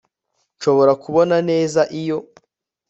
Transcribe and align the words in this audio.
Nshobora 0.57 0.93
kubona 1.03 1.35
neza 1.49 1.81
iyo 2.01 2.17